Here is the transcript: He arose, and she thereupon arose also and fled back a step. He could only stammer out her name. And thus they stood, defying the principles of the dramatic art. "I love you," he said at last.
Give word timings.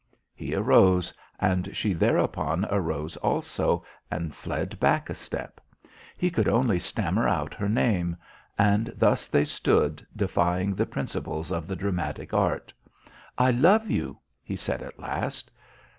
He 0.33 0.55
arose, 0.55 1.13
and 1.39 1.77
she 1.77 1.93
thereupon 1.93 2.65
arose 2.71 3.17
also 3.17 3.85
and 4.09 4.33
fled 4.33 4.79
back 4.79 5.11
a 5.11 5.13
step. 5.13 5.61
He 6.17 6.31
could 6.31 6.47
only 6.47 6.79
stammer 6.79 7.27
out 7.27 7.53
her 7.53 7.69
name. 7.69 8.17
And 8.57 8.91
thus 8.97 9.27
they 9.27 9.45
stood, 9.45 10.03
defying 10.15 10.73
the 10.73 10.87
principles 10.87 11.51
of 11.51 11.67
the 11.67 11.75
dramatic 11.75 12.33
art. 12.33 12.73
"I 13.37 13.51
love 13.51 13.91
you," 13.91 14.17
he 14.41 14.55
said 14.55 14.81
at 14.81 14.97
last. 14.97 15.51